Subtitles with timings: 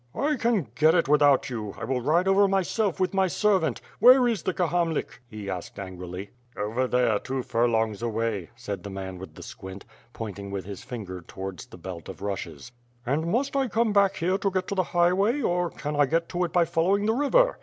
[0.15, 1.75] "I can get it without you.
[1.77, 3.81] T will ride over myself with my servant.
[3.99, 6.31] Where is the Kahamlik?" he asked angrily.
[6.55, 6.71] 250 ^^^^^^^^^^'^ iSWO/^i).
[6.71, 11.21] "Over there, two furlongs away," said the man with the squint, pointing with his finger
[11.21, 12.71] towards the belt of rushes.
[13.05, 16.29] "And must I come back here to get to the highway, or can I get
[16.29, 17.59] to it by following the river."